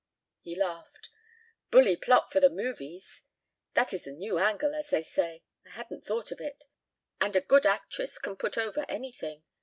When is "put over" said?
8.35-8.83